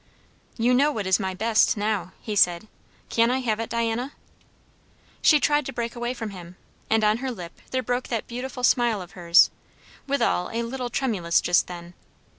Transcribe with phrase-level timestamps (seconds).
[0.57, 2.67] "You know what is my 'best' now," he said.
[3.09, 4.13] "Can I have it, Diana?"
[5.21, 6.55] She tried to break away from him,
[6.89, 9.51] and on her lip there broke that beautiful smile of hers;
[10.07, 11.93] withal a little tremulous just then.